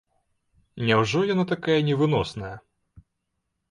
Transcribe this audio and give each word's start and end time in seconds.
Няўжо 0.87 1.23
яна 1.33 1.47
такая 1.53 1.79
невыносная? 1.93 2.55